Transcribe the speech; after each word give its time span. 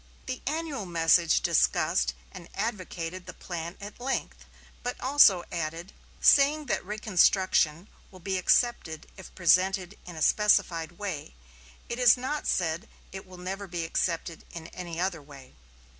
The 0.25 0.41
annual 0.47 0.87
message 0.87 1.41
discussed 1.41 2.15
and 2.31 2.49
advocated 2.55 3.27
the 3.27 3.35
plan 3.35 3.77
at 3.79 3.99
length, 4.01 4.45
but 4.81 4.99
also 4.99 5.43
added: 5.51 5.93
"Saying 6.19 6.65
that 6.65 6.83
reconstruction 6.83 7.87
will 8.09 8.19
be 8.19 8.39
accepted 8.39 9.05
if 9.15 9.35
presented 9.35 9.95
in 10.07 10.15
a 10.15 10.23
specified 10.23 10.93
way, 10.93 11.35
it 11.87 11.99
is 11.99 12.17
not 12.17 12.47
said 12.47 12.89
it 13.11 13.27
will 13.27 13.37
never 13.37 13.67
be 13.67 13.85
accepted 13.85 14.43
in 14.49 14.65
any 14.69 14.99
other 14.99 15.21
way." 15.21 15.53